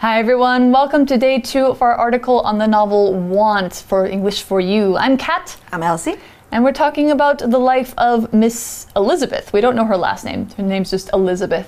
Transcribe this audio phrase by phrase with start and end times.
[0.00, 4.42] Hi everyone, welcome to day two of our article on the novel Want for English
[4.42, 4.96] for You.
[4.96, 5.56] I'm Kat.
[5.72, 6.16] I'm Elsie.
[6.52, 9.52] And we're talking about the life of Miss Elizabeth.
[9.52, 10.48] We don't know her last name.
[10.56, 11.66] Her name's just Elizabeth.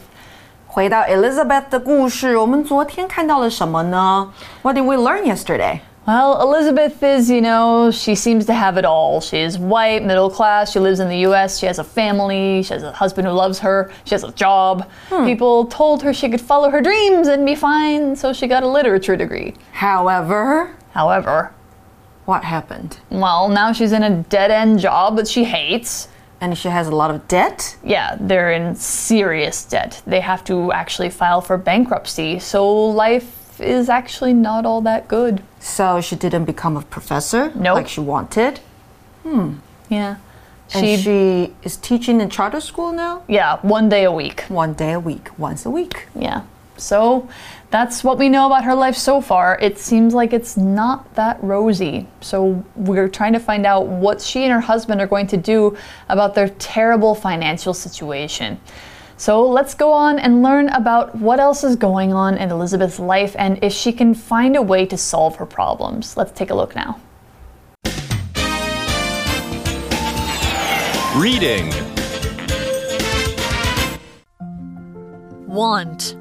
[0.66, 4.32] 回到 Elizabeth 的故事，我们昨天看到了什么呢？
[4.62, 5.80] What did we learn yesterday?
[6.05, 9.21] Well, Elizabeth is, you know, she seems to have it all.
[9.21, 12.73] She is white, middle class, she lives in the US, she has a family, she
[12.73, 14.89] has a husband who loves her, she has a job.
[15.07, 15.25] Hmm.
[15.25, 18.67] People told her she could follow her dreams and be fine, so she got a
[18.67, 19.53] literature degree.
[19.71, 21.53] However, however,
[22.25, 22.99] what happened?
[23.09, 26.09] Well, now she's in a dead end job that she hates.
[26.41, 27.77] And she has a lot of debt?
[27.85, 30.01] Yeah, they're in serious debt.
[30.05, 35.41] They have to actually file for bankruptcy, so life is actually not all that good.
[35.59, 37.75] So she didn't become a professor nope.
[37.75, 38.59] like she wanted?
[39.23, 39.55] Hmm.
[39.89, 40.17] Yeah.
[40.69, 43.23] She, and she is teaching in charter school now?
[43.27, 44.41] Yeah, one day a week.
[44.47, 46.07] One day a week, once a week.
[46.15, 46.43] Yeah.
[46.77, 47.29] So
[47.69, 49.57] that's what we know about her life so far.
[49.59, 52.07] It seems like it's not that rosy.
[52.21, 55.77] So we're trying to find out what she and her husband are going to do
[56.09, 58.59] about their terrible financial situation.
[59.23, 63.37] So let's go on and learn about what else is going on in Elizabeth's life
[63.39, 66.17] and if she can find a way to solve her problems.
[66.17, 66.99] Let's take a look now.
[71.15, 71.69] Reading
[75.47, 76.17] Want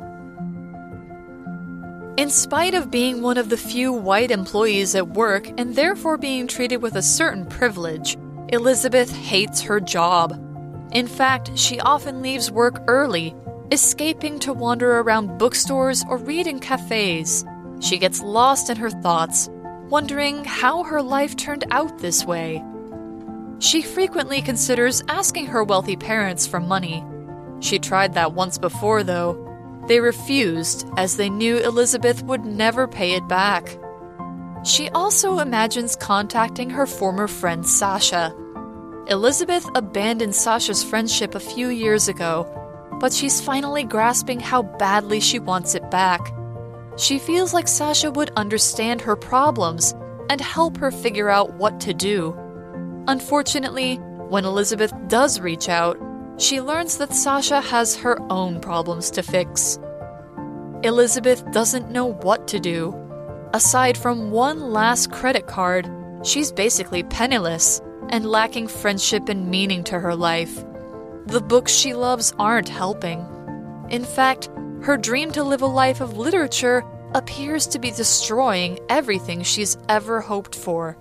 [2.17, 6.47] in spite of being one of the few white employees at work and therefore being
[6.47, 8.17] treated with a certain privilege,
[8.51, 10.52] Elizabeth hates her job.
[10.93, 13.35] In fact, she often leaves work early,
[13.71, 17.47] escaping to wander around bookstores or read in cafes.
[17.81, 19.49] She gets lost in her thoughts,
[19.89, 22.63] wondering how her life turned out this way.
[23.59, 27.03] She frequently considers asking her wealthy parents for money.
[27.61, 29.49] She tried that once before, though.
[29.89, 33.79] They refused, as they knew Elizabeth would never pay it back.
[34.65, 38.35] She also imagines contacting her former friend Sasha
[39.09, 42.47] Elizabeth abandoned Sasha's friendship a few years ago,
[43.01, 46.33] but she's finally grasping how badly she wants it back.
[46.97, 49.93] She feels like Sasha would understand her problems
[50.31, 52.37] and help her figure out what to do.
[53.09, 53.97] Unfortunately,
[54.29, 55.99] when Elizabeth does reach out,
[56.39, 59.81] she learns that Sasha has her own problems to fix.
[60.85, 62.95] Elizabeth doesn't know what to do.
[63.53, 65.91] Aside from one last credit card,
[66.23, 67.81] she's basically penniless
[68.11, 70.65] and lacking friendship and meaning to her life.
[71.27, 73.27] The books she loves aren't helping.
[73.91, 74.51] In fact,
[74.83, 80.21] her dream to live a life of literature appears to be destroying everything she's ever
[80.21, 80.97] hoped for.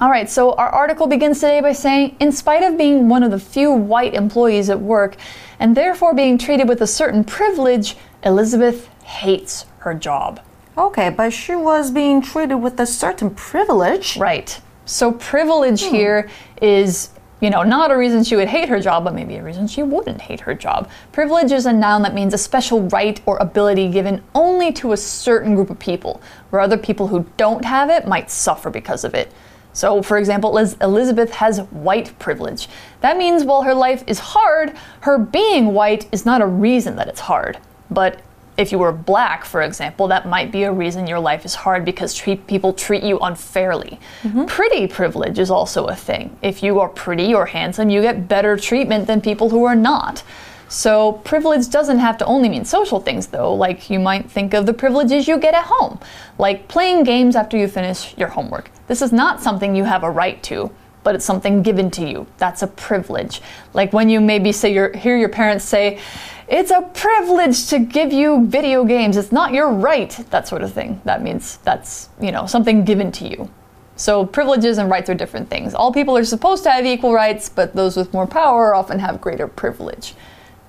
[0.00, 3.32] All right, so our article begins today by saying In spite of being one of
[3.32, 5.16] the few white employees at work
[5.58, 10.40] and therefore being treated with a certain privilege, Elizabeth hates her job.
[10.78, 14.16] Okay, but she was being treated with a certain privilege.
[14.16, 14.60] Right.
[14.84, 15.94] So, privilege hmm.
[15.94, 16.30] here
[16.62, 19.68] is you know, not a reason she would hate her job, but maybe a reason
[19.68, 20.90] she wouldn't hate her job.
[21.12, 24.96] Privilege is a noun that means a special right or ability given only to a
[24.96, 29.14] certain group of people, where other people who don't have it might suffer because of
[29.14, 29.32] it.
[29.72, 32.68] So, for example, Elizabeth has white privilege.
[33.02, 37.06] That means while her life is hard, her being white is not a reason that
[37.06, 37.58] it's hard.
[37.88, 38.20] But
[38.58, 41.84] if you were black, for example, that might be a reason your life is hard
[41.84, 44.00] because treat, people treat you unfairly.
[44.24, 44.46] Mm-hmm.
[44.46, 46.36] Pretty privilege is also a thing.
[46.42, 50.24] If you are pretty or handsome, you get better treatment than people who are not.
[50.70, 53.54] So, privilege doesn't have to only mean social things, though.
[53.54, 55.98] Like, you might think of the privileges you get at home,
[56.36, 58.70] like playing games after you finish your homework.
[58.86, 60.70] This is not something you have a right to,
[61.04, 62.26] but it's something given to you.
[62.36, 63.40] That's a privilege.
[63.72, 66.00] Like when you maybe say your, hear your parents say,
[66.48, 69.16] it's a privilege to give you video games.
[69.16, 70.10] It's not your right.
[70.30, 71.00] That sort of thing.
[71.04, 73.50] That means that's, you know, something given to you.
[73.96, 75.74] So privileges and rights are different things.
[75.74, 79.20] All people are supposed to have equal rights, but those with more power often have
[79.20, 80.14] greater privilege.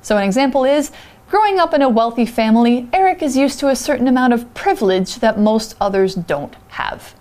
[0.01, 0.91] So an example is
[1.29, 5.19] growing up in a wealthy family, Eric is used to a certain amount of privilege
[5.19, 7.13] that most others don't have.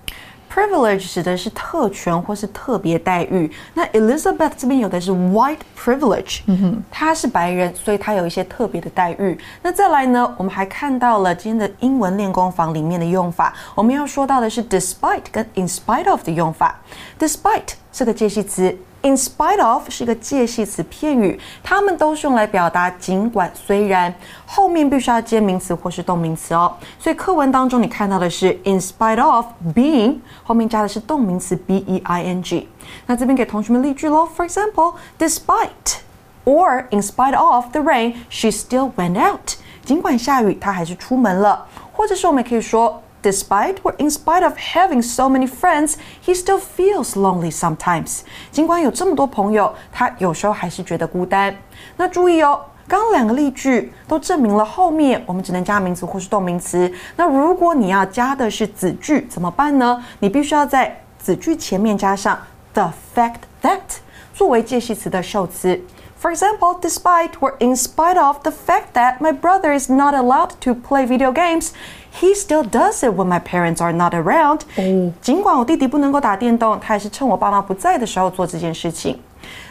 [0.52, 3.50] Privilege 指的是特权或是特别待遇。
[3.74, 9.38] 那 Elizabeth 这边有的是 white privilege，嗯哼，她是白人，所以她有一些特别的待遇。
[9.62, 16.80] 那再来呢，我们还看到了今天的英文练功房里面的用法，我们要说到的是 despite 跟 in spite of 的用法。
[17.18, 18.76] Despite 是个介系词。
[19.02, 24.12] In spite of 是一个介系词片语，它们都是用来表达尽管、虽然，
[24.44, 26.76] 后面必须要接名词或是动名词哦。
[26.98, 32.68] 所以课文当中你看到的是 in spite of being，后面加的是动名词 b e i n g。
[33.06, 34.28] 那这边给同学们例句喽。
[34.36, 36.00] For example, despite
[36.44, 39.56] Or in spite of the rain, she still went out.
[39.84, 41.66] 尽管下雨，她还是出门了。
[41.92, 43.00] 或者是我们可以说。
[43.20, 45.94] Despite or in spite of having so many friends,
[46.24, 48.20] he still feels lonely sometimes.
[48.52, 51.56] 尽管有这么多朋友，他有时候还是觉得孤单。
[51.96, 56.90] 那注意哦，刚刚两个例句都证明了后面我们只能加名词或是动名词。
[57.16, 60.02] 那如果你要加的是子句怎么办呢？
[60.20, 62.38] 你必须要在子句前面加上
[62.72, 63.80] the fact that
[64.32, 65.80] 作为介系词的受词。
[66.19, 70.73] For example, despite or in spite of the fact that my brother is not allowed to
[70.73, 71.71] play video games,
[72.11, 74.61] he still does it when my parents are not around.
[75.21, 79.19] 尽管我弟弟不能够打电动，他还是趁我爸妈不在的时候做这件事情。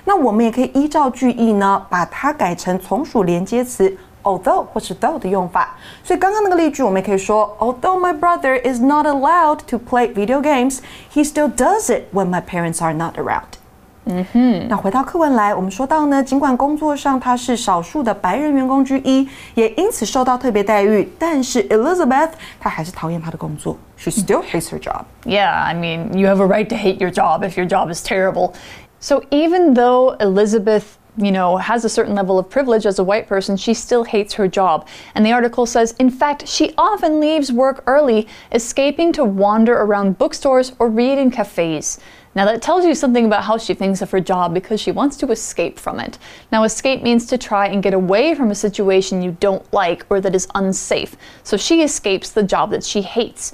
[0.04, 5.74] 那我们也可以依照句意呢，把它改成从属连接词 although 或是 though 的用法。
[6.04, 10.80] 所以刚刚那个例句，我们也可以说，Although my brother is not allowed to play video games,
[11.14, 13.58] he still does it when my parents are not around.
[14.06, 23.76] 嗯哼，那回到课文来，我们说到呢，尽管工作上他是少数的白人员工之一，也因此受到特别待遇，但是 Elizabeth 她还是讨厌她的工作。
[23.96, 25.04] She still hates her job.
[25.24, 28.04] Yeah, I mean, you have a right to hate your job if your job is
[28.04, 28.54] terrible.
[28.98, 33.28] So even though Elizabeth you know, has a certain level of privilege as a white
[33.28, 34.86] person, she still hates her job.
[35.14, 40.16] And the article says, in fact, she often leaves work early, escaping to wander around
[40.18, 41.98] bookstores or read in cafes.
[42.37, 45.17] Now, that tells you something about how she thinks of her job because she wants
[45.17, 46.19] to escape from it.
[46.51, 50.21] Now, escape means to try and get away from a situation you don't like or
[50.21, 51.15] that is unsafe.
[51.43, 53.53] So she escapes the job that she hates.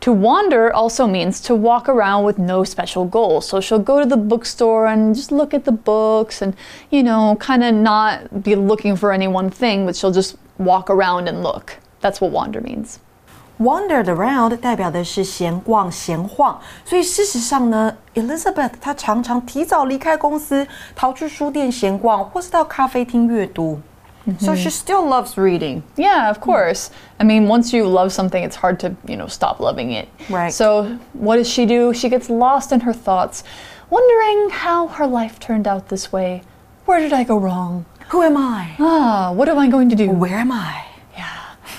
[0.00, 3.40] To wander also means to walk around with no special goal.
[3.40, 6.54] So she'll go to the bookstore and just look at the books and,
[6.90, 10.90] you know, kind of not be looking for any one thing, but she'll just walk
[10.90, 11.78] around and look.
[12.00, 13.00] That's what wander means.
[13.59, 23.79] Wandered around 代表的是闲逛、闲晃，所以事实上呢，Elizabeth 她常常提早离开公司，逃去书店闲逛，或是到咖啡厅阅读。
[24.39, 25.81] So she still loves reading.
[25.97, 26.87] Yeah, of course.
[27.17, 30.07] I mean, once you love something, it's hard to, you know, stop loving it.
[30.29, 30.51] Right.
[30.51, 31.93] So, what does she do?
[31.93, 33.43] She gets lost in her thoughts,
[33.89, 36.41] wondering how her life turned out this way.
[36.85, 37.85] Where did I go wrong?
[38.09, 38.75] Who am I?
[38.79, 40.09] Ah, what am I going to do?
[40.09, 40.85] Where am I?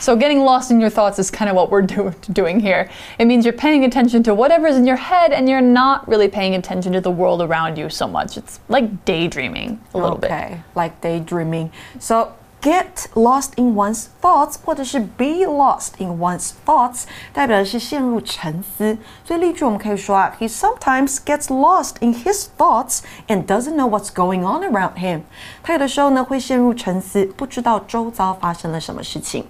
[0.01, 2.89] So, getting lost in your thoughts is kind of what we're do doing here.
[3.19, 6.55] It means you're paying attention to whatever's in your head and you're not really paying
[6.55, 8.37] attention to the world around you so much.
[8.37, 10.33] It's like daydreaming a little okay, bit.
[10.33, 11.71] Okay, like daydreaming.
[11.99, 18.97] So, get lost in one's thoughts，或者是 be lost in one's thoughts，代表的是陷入沉思。
[19.25, 25.23] 所以例句我们可以说啊，He sometimes gets lost in his thoughts and doesn't know what's going on around him。
[25.63, 29.45] 他有的时候呢会陷入沉思，不知道周遭发生了什么事情。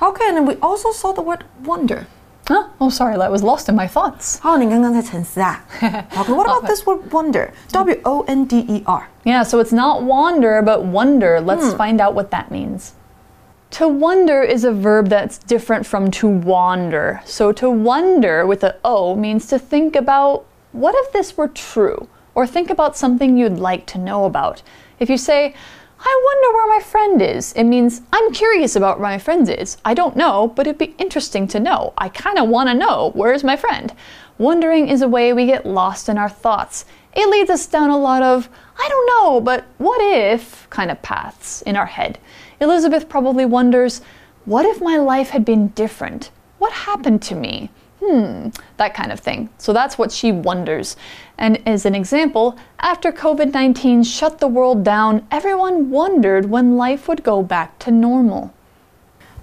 [0.00, 2.06] Okay, and we also saw the word wonder.
[2.50, 4.38] Oh, oh, sorry, I was lost in my thoughts.
[4.44, 5.64] Oh, 你刚刚在沉思啊。
[5.80, 7.50] Okay, what about this word wonder?
[7.72, 9.08] W O N D E R.
[9.24, 11.40] Yeah, so it's not wander, but wonder.
[11.40, 12.92] Let's find out what that means.
[13.78, 17.22] To wonder is a verb that's different from to wander.
[17.24, 22.08] So to wonder with a O means to think about what if this were true,
[22.34, 24.62] or think about something you'd like to know about.
[25.00, 25.54] If you say,
[26.01, 27.51] I wonder where my friend is.
[27.53, 29.77] It means I'm curious about where my friend is.
[29.83, 31.93] I don't know, but it'd be interesting to know.
[31.97, 33.93] I kind of want to know where's my friend.
[34.37, 36.85] Wondering is a way we get lost in our thoughts.
[37.13, 38.47] It leads us down a lot of,
[38.77, 42.17] I don't know, but what if kind of paths in our head.
[42.61, 44.01] Elizabeth probably wonders,
[44.45, 46.31] what if my life had been different?
[46.59, 47.71] What happened to me?
[48.00, 49.48] hmm, that kind of thing.
[49.58, 50.96] So that's what she wonders.
[51.36, 57.08] And as an example, after COVID 19 shut the world down, everyone wondered when life
[57.08, 58.50] would go back to normal.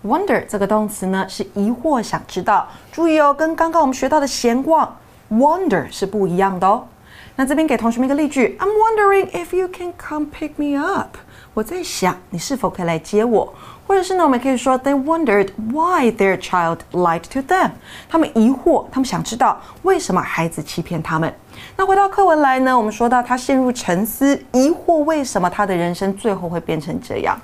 [0.04, 2.68] Wonder 这个动词呢是疑惑、想知道。
[2.92, 4.98] 注意哦，跟刚刚我们学到的闲逛
[5.32, 6.88] wonder 是不一样的哦。
[7.36, 11.18] 那这边给同学们一个例句：I'm wondering if you can come pick me up。
[11.56, 13.54] 我在想你是否可以来接我。
[13.88, 17.72] 或者是呢，我们可以说 they wondered why their child lied to them。
[18.10, 21.34] 他们疑惑，他们想知道为什么孩子欺骗他们。
[21.75, 27.38] 那回到课文来呢，我们说到他陷入沉思，疑惑为什么他的人生最后会变成这样。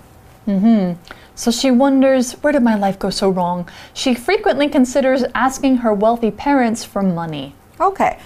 [0.45, 0.95] Mm-hmm.
[1.35, 3.65] So she wonders, where did my life go so wrong?
[3.93, 7.51] She frequently considers asking her wealthy parents for money.
[7.77, 8.17] Okay,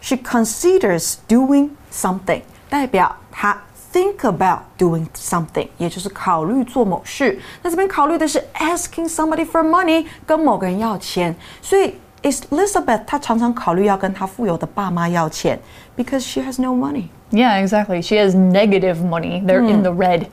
[0.00, 3.56] she considers doing something，代表她
[3.92, 7.38] think about doing something，也就是考虑做某事。
[7.62, 11.34] 那这边考虑的是 asking somebody for money，跟某个人要钱。
[11.62, 15.58] 所以 Elizabeth 她常常考虑要跟她富有的爸妈要钱，
[15.96, 17.08] because she has no money.
[17.30, 18.02] Yeah, exactly.
[18.02, 19.44] She has negative money.
[19.44, 19.82] They're in hmm.
[19.82, 20.26] the red.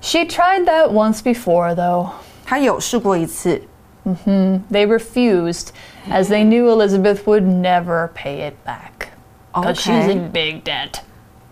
[0.00, 2.10] She tried that once before, though.
[2.44, 3.62] 她有试过一次。
[4.06, 4.62] Mm-hmm.
[4.70, 5.68] They refused,
[6.10, 9.08] as they knew Elizabeth would never pay it back.
[9.52, 10.00] Because okay.
[10.00, 11.02] she's in big debt.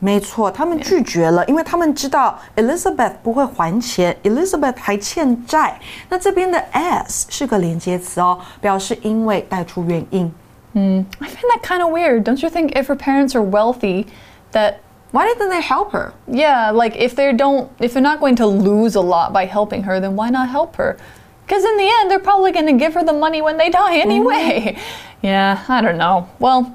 [0.02, 5.78] 没错，他们拒绝了，因为他们知道 Elizabeth 不会还钱，Elizabeth 还欠债。
[6.08, 10.32] 那这边的 as 是个连接词哦，表示因为带出原因。
[10.74, 12.22] I find that kind of weird.
[12.22, 14.06] Don't you think if her parents are wealthy,
[14.52, 14.74] that
[15.10, 16.12] Why didn't they help her?
[16.26, 19.82] yeah, like if they don't, if they're not going to lose a lot by helping
[19.84, 20.98] her, then why not help her?
[21.46, 23.96] Because in the end, they're probably going to give her the money when they die
[23.96, 24.76] anyway.
[25.22, 26.28] Yeah, I don't know.
[26.38, 26.74] Well,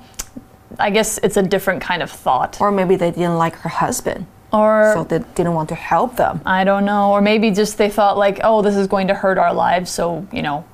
[0.79, 2.61] I guess it's a different kind of thought.
[2.61, 6.41] Or maybe they didn't like her husband, Or so they didn't want to help them.
[6.45, 7.11] I don't know.
[7.11, 10.27] Or maybe just they thought, like, oh, this is going to hurt our lives, so,
[10.33, 10.65] you know,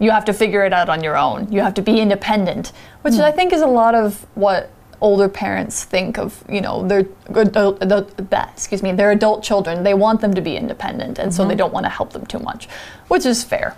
[0.00, 1.50] you have to figure it out on your own.
[1.52, 3.22] You have to be independent, which hmm.
[3.22, 4.70] I think is a lot of what
[5.00, 9.84] older parents think of, you know, their adult, adult, that, excuse me, their adult children.
[9.84, 11.58] They want them to be independent, and so they mm-hmm.
[11.58, 12.68] don't want to help them too much,
[13.08, 13.76] which is fair.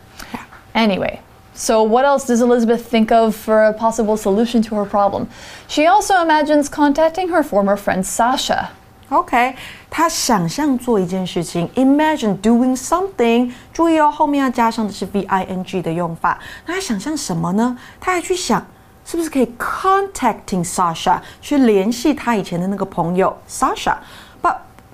[0.75, 1.21] Anyway,
[1.56, 5.28] so what else does Elizabeth think of for a possible solution to her problem?
[5.68, 8.70] She also imagines contacting her former friend Sasha.
[9.10, 9.56] OK，
[9.90, 13.52] 他想象做一件事情，imagine doing something。
[13.74, 16.40] 注意哦，后面要加上的是 v i n g 的用法。
[16.66, 17.78] 那他想象什么呢？
[18.00, 18.66] 他还去想，
[19.06, 23.96] 是不是可以 contacting Sasha 去联系他以前的那个朋友 Sasha。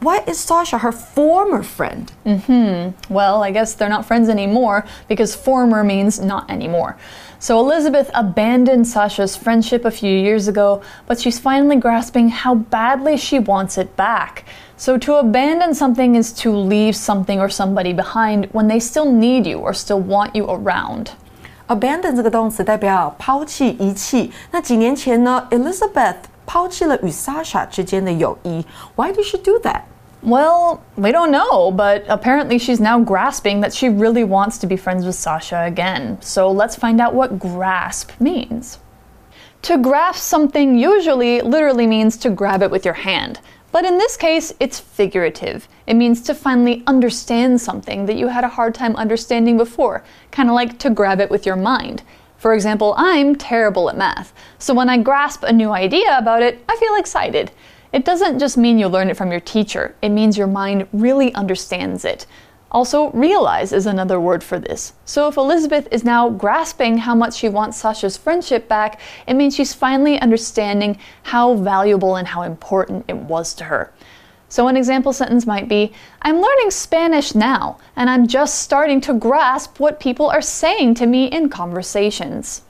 [0.01, 2.11] But why is Sasha her former friend？
[3.09, 6.95] Well, I guess they're not friends anymore because former means not anymore.
[7.39, 13.17] So Elizabeth abandoned Sasha's friendship a few years ago, but she's finally grasping how badly
[13.17, 14.43] she wants it back.
[14.77, 19.45] So to abandon something is to leave something or somebody behind when they still need
[19.47, 21.11] you or still want you around.
[21.67, 24.31] abandon 这个动词代表抛弃、遗弃。
[24.51, 28.65] 那几年前呢，Elizabeth 抛弃了与 Sasha 之间的友谊。
[28.95, 29.81] Why did she do that？
[30.22, 34.76] Well, we don't know, but apparently she's now grasping that she really wants to be
[34.76, 36.22] friends with Sasha again.
[36.22, 38.78] So let's find out what grasp means.
[39.62, 43.40] To grasp something usually literally means to grab it with your hand.
[43.72, 45.66] But in this case, it's figurative.
[45.88, 50.48] It means to finally understand something that you had a hard time understanding before, kind
[50.48, 52.02] of like to grab it with your mind.
[52.36, 56.62] For example, I'm terrible at math, so when I grasp a new idea about it,
[56.68, 57.50] I feel excited.
[57.92, 61.34] It doesn't just mean you learn it from your teacher, it means your mind really
[61.34, 62.26] understands it.
[62.70, 64.94] Also, realize is another word for this.
[65.04, 69.54] So, if Elizabeth is now grasping how much she wants Sasha's friendship back, it means
[69.54, 73.92] she's finally understanding how valuable and how important it was to her.
[74.48, 79.12] So, an example sentence might be I'm learning Spanish now, and I'm just starting to
[79.12, 82.62] grasp what people are saying to me in conversations.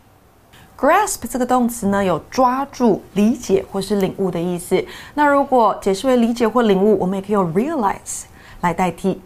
[0.79, 4.85] Grasp 这个动词呢，有抓住、理解或是领悟的意思。
[5.14, 8.23] 那如果解释为理解或领悟，我们也可以用 realize
[8.61, 9.21] 来代替。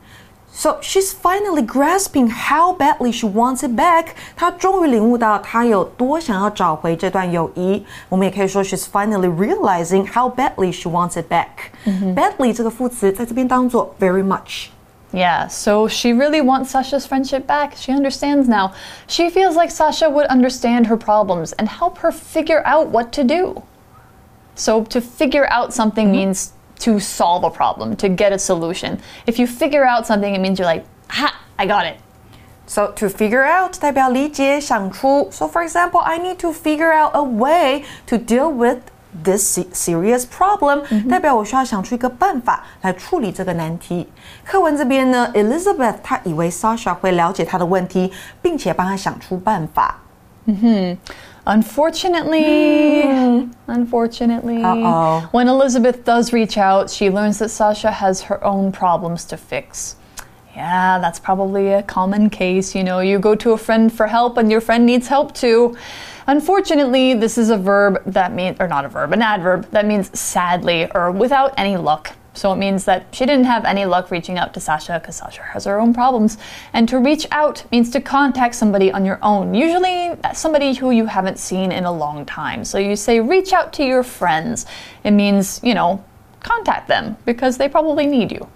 [0.52, 4.06] So she's finally grasping how badly she wants it back。
[4.34, 7.84] 她终于领悟到她有多想要找回这段友谊。
[8.08, 11.74] 我们也可以说 she's finally realizing how badly she wants it back。
[12.14, 14.68] badly 这个副词在这边当做 very much。
[15.15, 17.75] Yeah, so she really wants Sasha's friendship back.
[17.75, 18.73] She understands now.
[19.07, 23.23] She feels like Sasha would understand her problems and help her figure out what to
[23.23, 23.63] do.
[24.55, 28.99] So, to figure out something means to solve a problem, to get a solution.
[29.27, 31.99] If you figure out something, it means you're like, ha, I got it.
[32.65, 35.29] So to figure out 代表理解、想出。
[35.29, 38.79] So for example, I need to figure out a way to deal with
[39.23, 44.07] this se- serious problem，、代表我需要想出一个办法来处理这个难题。
[44.45, 49.97] 课文这边呢，Elizabeth 她以为 Sasha 会了解她的问题，并且帮她想出办法。
[51.43, 55.23] Unfortunately, unfortunately, Uh-oh.
[55.31, 59.95] when Elizabeth does reach out, she learns that Sasha has her own problems to fix.
[60.56, 62.74] Yeah, that's probably a common case.
[62.74, 65.76] You know, you go to a friend for help and your friend needs help too.
[66.26, 70.18] Unfortunately, this is a verb that means, or not a verb, an adverb that means
[70.18, 72.16] sadly or without any luck.
[72.32, 75.42] So it means that she didn't have any luck reaching out to Sasha because Sasha
[75.42, 76.38] has her own problems.
[76.72, 81.04] And to reach out means to contact somebody on your own, usually somebody who you
[81.04, 82.64] haven't seen in a long time.
[82.64, 84.64] So you say, reach out to your friends.
[85.04, 86.02] It means, you know,
[86.40, 88.48] contact them because they probably need you.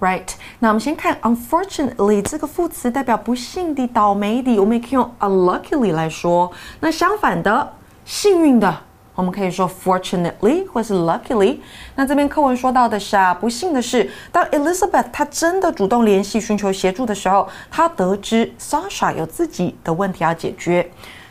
[0.00, 0.28] Right，
[0.60, 6.52] 那我们先看 unfortunately 这个副词代表不幸的、倒霉的，我们也可以用 unluckily 来说。
[6.78, 7.72] 那相反的，
[8.04, 8.72] 幸运的，
[9.16, 11.58] 我们可以说 fortunately 或是 luckily。
[11.96, 20.88] 那这边课文说到的是啊，不幸的是，当 Elizabeth 她真的主动联系寻求协助的时候，她得知 Sasha 有自己的问题要解决。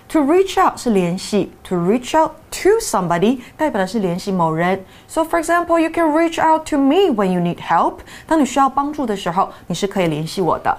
[0.08, 4.84] To reach out 是联系，to reach out to somebody 代表的是联系某人。
[5.08, 8.00] So for example, you can reach out to me when you need help。
[8.26, 10.78] 当你需要帮助的时候，你是可以联系我的。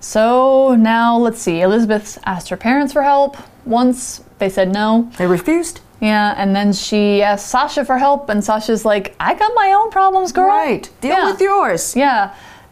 [0.00, 1.60] So now let's see.
[1.60, 3.34] Elizabeth asked her parents for help.
[3.66, 5.08] Once they said no.
[5.18, 5.80] They refused.
[6.00, 9.90] Yeah, and then she asks Sasha for help, and Sasha's like, I got my own
[9.90, 10.46] problems, girl.
[10.46, 11.26] Right, deal Yeah.
[11.26, 11.96] with yours.
[11.96, 12.30] Yeah.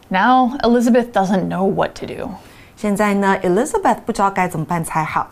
[0.09, 2.37] Now Elizabeth doesn't know what to do.
[2.81, 5.31] 现在呢，Elizabeth 不知道该怎么办才好。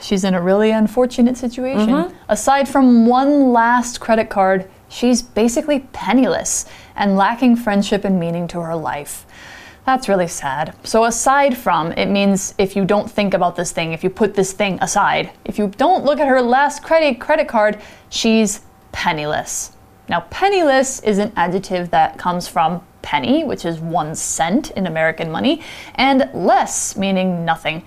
[0.00, 2.10] She's in a really unfortunate situation.
[2.26, 6.64] Aside from one last credit card, she's basically penniless
[6.94, 9.24] and lacking friendship and meaning to her life.
[9.86, 10.72] That's really sad.
[10.82, 14.34] So, aside from, it means if you don't think about this thing, if you put
[14.34, 18.62] this thing aside, if you don't look at her last credit credit card, she's
[18.92, 19.72] penniless.
[20.08, 25.31] Now, penniless is an adjective that comes from penny, which is one cent in American
[25.31, 25.61] money,
[25.95, 27.83] and less, meaning nothing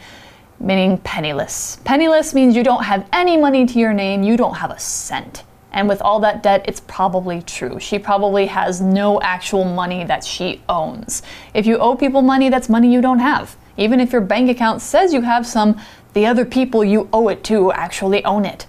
[0.63, 1.79] meaning penniless.
[1.85, 5.43] Penniless means you don't have any money to your name, you don't have a cent.
[5.73, 7.81] And with all that debt, it's probably true.
[7.81, 11.23] She probably has no actual money that she owns.
[11.55, 13.57] If you owe people money, that's money you don't have.
[13.77, 15.81] Even if your bank account says you have some,
[16.13, 18.67] the other people you owe it to actually own it.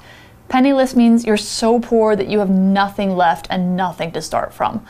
[0.48, 4.86] Penniless means you're so poor that you have nothing left and nothing to start from.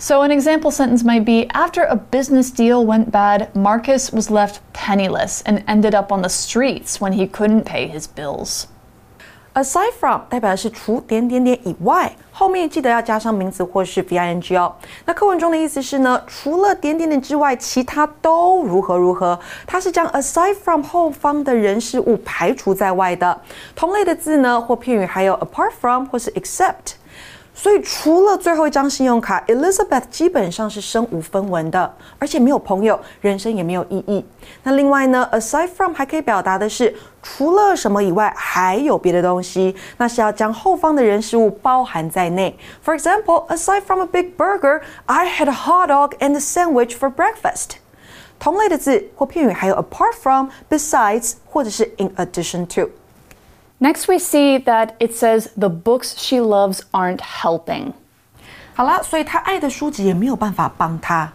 [0.00, 4.60] So, an example sentence might be After a business deal went bad, Marcus was left
[4.74, 8.64] penniless and ended up on the streets when he couldn't pay his bills.
[9.54, 14.74] Aside from 代表的是除点点点以外，后面记得要加上名词或是 VING 哦。
[15.06, 19.40] 那课文中的意思是呢，除了点点点之外，其他都如何如何。
[19.66, 23.40] 它是将 aside from 后方的人事物排除在外的。
[23.74, 26.96] 同类的字呢或片语还有 apart from 或是 except。
[27.53, 34.25] 所以除了最后一张信用卡，Elizabeth 基本上是身无分文的，而且没有朋友，人生也没有意义。
[34.63, 42.57] 那另外呢，aside from 还可以表达的是除了什么以外，还有别的东西，那是要将后方的人事物包含在内。
[42.83, 47.13] For example, aside from a big burger, I had a hot dog and a sandwich for
[47.13, 47.71] breakfast.
[48.39, 52.89] 同类的字或片语还有 apart from、besides 或者是 in addition to。
[53.80, 57.92] Next, we see that it says the books she loves aren't helping.
[58.74, 61.32] 好啦，所以他爱的书籍也没有办法帮他。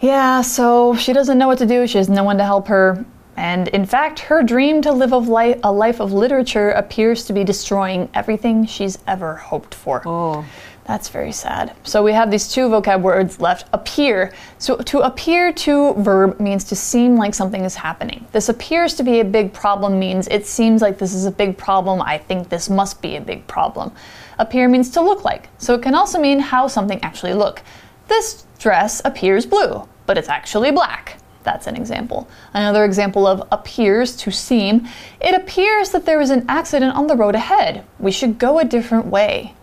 [0.00, 3.04] Yeah, so she doesn't know what to do, she has no one to help her.
[3.36, 7.32] And in fact, her dream to live of li- a life of literature appears to
[7.32, 10.02] be destroying everything she's ever hoped for.
[10.06, 10.44] Oh.
[10.85, 11.75] That's very sad.
[11.83, 14.33] So we have these two vocab words left appear.
[14.57, 18.25] So to appear to verb means to seem like something is happening.
[18.31, 21.57] This appears to be a big problem means it seems like this is a big
[21.57, 22.01] problem.
[22.01, 23.91] I think this must be a big problem.
[24.39, 25.49] Appear means to look like.
[25.59, 27.61] So it can also mean how something actually look.
[28.07, 31.17] This dress appears blue, but it's actually black.
[31.43, 32.27] That's an example.
[32.53, 34.87] Another example of appears to seem.
[35.19, 37.83] It appears that there is an accident on the road ahead.
[37.99, 39.53] We should go a different way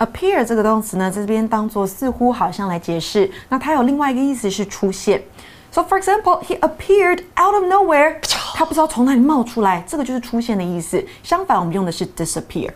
[0.00, 5.22] appear 这个动词呢，在这边当做似乎好像来解释，那它有另外一个意思是出现。
[5.70, 8.16] So for example, he appeared out of nowhere，
[8.54, 11.04] 他不知道从哪里冒出来，这个就是出现的意思。
[11.22, 12.70] 相反，我们用的是 disappear。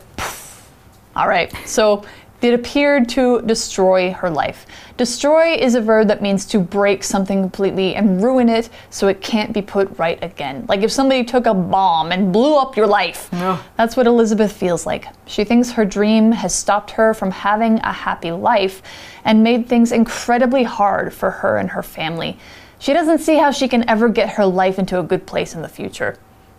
[1.14, 2.03] All right, so
[2.46, 4.66] it appeared to destroy her life.
[4.96, 9.20] Destroy is a verb that means to break something completely and ruin it so it
[9.22, 10.66] can't be put right again.
[10.70, 13.28] Like if somebody took a bomb and blew up your life.
[13.34, 13.62] Yeah.
[13.76, 15.08] That's what Elizabeth feels like.
[15.26, 18.82] She thinks her dream has stopped her from having a happy life
[19.26, 22.38] and made things incredibly hard for her and her family.
[22.80, 25.62] She doesn't see how she can ever get her life into a good place in
[25.62, 26.18] the future.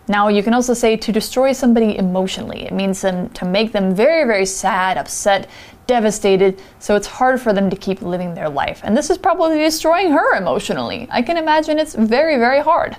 [0.09, 2.65] Now, you can also say to destroy somebody emotionally.
[2.65, 5.49] It means them to make them very, very sad, upset,
[5.87, 8.81] devastated, so it's hard for them to keep living their life.
[8.83, 11.07] And this is probably destroying her emotionally.
[11.09, 12.95] I can imagine it's very, very hard.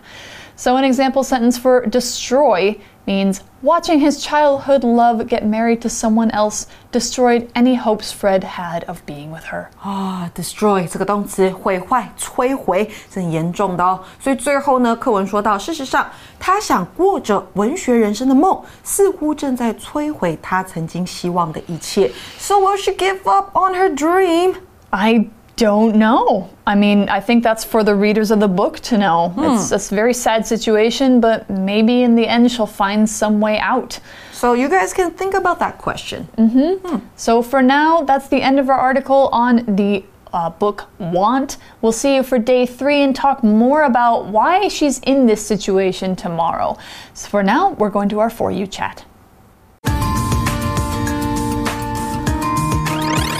[0.57, 6.31] So, an example sentence for destroy means watching his childhood love get married to someone
[6.31, 9.65] else destroyed any hopes Fred had of being with her.
[9.81, 13.99] 啊、d e s t r o y 这个动词毁坏、摧毁是很严重的哦。
[14.21, 16.07] 所以最后呢，课文说到，事实上，
[16.39, 22.09] 他想过着文学人生的梦，似乎正在摧毁他曾经希望的一切。
[22.37, 24.55] So will she give up on her dream?
[24.91, 25.27] I
[25.58, 26.48] don't know.
[26.68, 29.30] I mean, I think that's for the readers of the book to know.
[29.30, 29.56] Hmm.
[29.56, 33.98] It's a very sad situation, but maybe in the end she'll find some way out.
[34.32, 36.28] So you guys can think about that question.
[36.38, 36.86] Mm-hmm.
[36.86, 37.06] Hmm.
[37.16, 41.56] So for now, that's the end of our article on the uh, book Want.
[41.82, 46.14] We'll see you for day three and talk more about why she's in this situation
[46.14, 46.78] tomorrow.
[47.14, 49.04] So for now, we're going to our For You chat.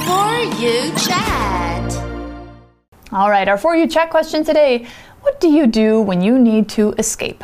[0.07, 1.78] For you chat.
[3.13, 4.87] All right, our For You chat question today
[5.23, 7.43] What do you do when you need to escape?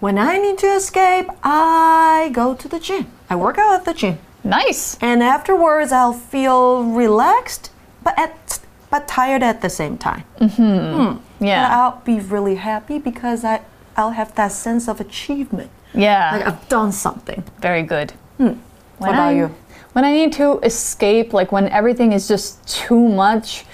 [0.00, 3.06] When I need to escape, I go to the gym.
[3.28, 4.18] I work out at the gym.
[4.44, 4.96] Nice.
[5.00, 7.72] And afterwards, I'll feel relaxed,
[8.04, 10.24] but at but tired at the same time.
[10.38, 11.68] But Yeah.
[11.76, 13.60] I'll be really happy because I
[13.96, 15.70] I'll have that sense of achievement.
[15.94, 16.30] Yeah.
[16.36, 17.42] Like I've done something.
[17.60, 18.12] Very good.
[18.38, 18.54] Hmm.
[18.98, 19.54] What about I- you?
[19.94, 23.64] When I need to escape, like when everything is just too much,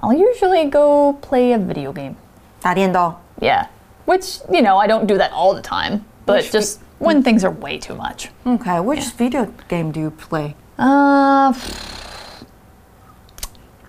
[0.00, 2.14] I'll usually go play a video game.
[2.60, 3.14] 打电动。
[3.40, 3.66] Yeah.
[4.06, 7.42] Which, you know, I don't do that all the time, but Which- just when things
[7.44, 8.30] are way too much.
[8.46, 10.54] Okay, which video game do you play?
[10.78, 11.52] Uh,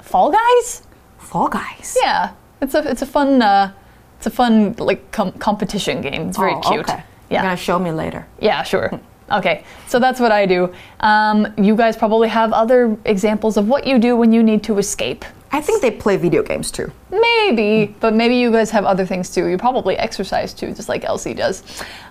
[0.02, 0.84] Fall Guys?
[1.18, 1.98] Fall Guys.
[2.02, 2.32] Yeah.
[2.62, 3.72] It's a it's a fun uh
[4.18, 6.30] it's a fun like com- competition game.
[6.30, 6.80] It's very Oh, cute.
[6.90, 7.04] Okay.
[7.30, 7.44] You're Yeah.
[7.44, 8.26] gonna show me later.
[8.40, 8.92] Yeah, sure.
[9.31, 10.73] Okay, so that's what I do.
[11.01, 14.79] Um, you guys probably have other examples of what you do when you need to
[14.79, 15.25] escape.
[15.53, 16.93] I think they play video games too.
[17.11, 19.47] Maybe, but maybe you guys have other things too.
[19.47, 21.63] You probably exercise too, just like Elsie does.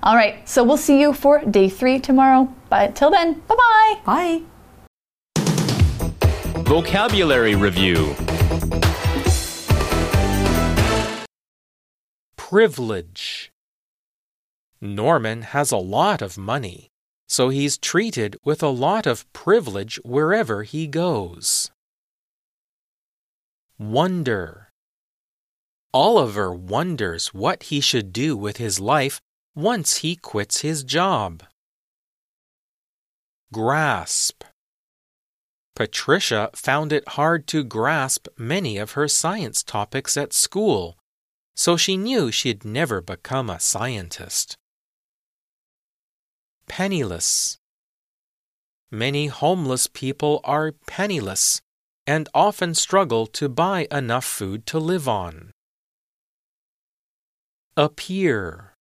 [0.04, 2.54] All right, so we'll see you for day three tomorrow.
[2.70, 4.02] But till then, bye bye.
[4.06, 4.42] Bye.
[6.64, 8.16] Vocabulary Review
[12.36, 13.52] Privilege
[14.82, 16.89] Norman has a lot of money,
[17.30, 21.70] so he's treated with a lot of privilege wherever he goes.
[23.78, 24.70] Wonder
[25.94, 29.22] Oliver wonders what he should do with his life
[29.56, 31.44] once he quits his job.
[33.54, 34.44] Grasp
[35.76, 40.98] Patricia found it hard to grasp many of her science topics at school,
[41.56, 44.58] so she knew she'd never become a scientist.
[46.70, 47.58] Penniless.
[48.90, 51.62] Many homeless people are penniless
[52.08, 55.52] and often struggle to buy enough food to live on.
[57.76, 58.74] Appear.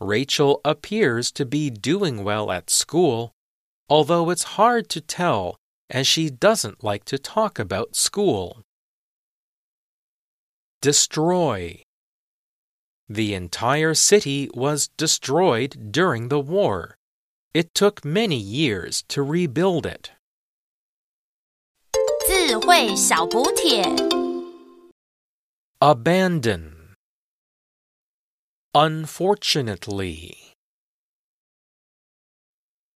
[0.00, 3.32] Rachel appears to be doing well at school
[3.88, 5.56] although it's hard to tell
[5.90, 8.62] as she doesn't like to talk about school.
[10.82, 11.82] Destroy.
[13.09, 16.95] The entire city was destroyed during the war.
[17.53, 20.11] It took many years to rebuild it.
[22.27, 23.83] 智慧小补帖。
[25.79, 26.95] Abandon.
[28.73, 30.53] Unfortunately.